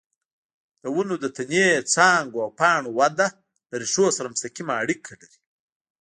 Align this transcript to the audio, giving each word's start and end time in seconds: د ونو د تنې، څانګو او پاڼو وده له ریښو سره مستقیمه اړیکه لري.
د 0.81 0.83
ونو 0.95 1.15
د 1.19 1.25
تنې، 1.35 1.67
څانګو 1.93 2.37
او 2.45 2.49
پاڼو 2.59 2.89
وده 2.99 3.27
له 3.69 3.75
ریښو 3.81 4.05
سره 4.17 4.31
مستقیمه 4.33 4.73
اړیکه 4.83 5.11
لري. 5.21 5.39